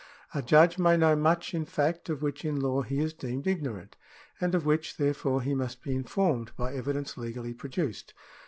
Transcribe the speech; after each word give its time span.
A 0.33 0.41
judge 0.41 0.79
may 0.79 0.97
know 0.97 1.15
much 1.15 1.53
in 1.53 1.63
fact 1.63 2.09
of 2.09 2.23
which 2.23 2.43
in 2.43 2.59
law 2.59 2.81
he 2.81 2.97
is 2.99 3.13
deemed 3.13 3.45
ignorant, 3.45 3.97
and 4.39 4.55
of 4.55 4.65
which, 4.65 4.97
therefore, 4.97 5.43
he 5.43 5.53
must 5.53 5.83
be 5.83 5.93
informed 5.93 6.51
by 6.57 6.73
evidence 6.73 7.17
legally 7.17 7.53
produced. 7.53 8.15